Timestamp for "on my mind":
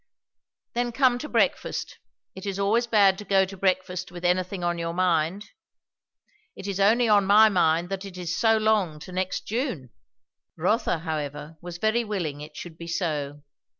7.07-7.89